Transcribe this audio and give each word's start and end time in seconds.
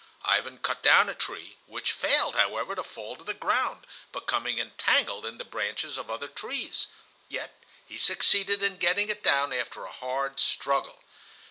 Ivan 0.25 0.57
cut 0.57 0.81
down 0.81 1.09
a 1.09 1.13
tree, 1.13 1.59
which 1.67 1.91
failed, 1.91 2.35
however, 2.35 2.73
to 2.73 2.81
fall 2.81 3.15
to 3.17 3.23
the 3.23 3.35
ground, 3.35 3.85
becoming 4.11 4.57
entangled 4.57 5.27
in 5.27 5.37
the 5.37 5.45
branches 5.45 5.95
of 5.95 6.09
other 6.09 6.27
trees; 6.27 6.87
yet 7.29 7.53
he 7.85 7.99
succeeded 7.99 8.63
in 8.63 8.77
getting 8.77 9.11
it 9.11 9.21
down 9.21 9.53
after 9.53 9.85
a 9.85 9.91
hard 9.91 10.39
struggle. 10.39 11.03